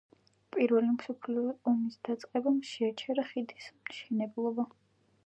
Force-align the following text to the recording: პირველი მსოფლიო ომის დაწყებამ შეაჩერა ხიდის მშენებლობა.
პირველი 0.55 0.87
მსოფლიო 0.93 1.43
ომის 1.71 1.99
დაწყებამ 2.09 2.57
შეაჩერა 2.71 3.27
ხიდის 3.29 3.69
მშენებლობა. 3.83 4.67